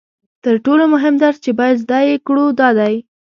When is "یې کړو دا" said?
2.07-2.69